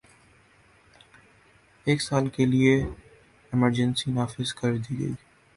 ایک 1.87 2.01
سال 2.01 2.29
کے 2.35 2.45
لیے 2.45 2.75
ایمرجنسی 3.53 4.11
نافذ 4.11 4.53
کر 4.59 4.77
دی 4.77 4.99
گئی 4.99 5.13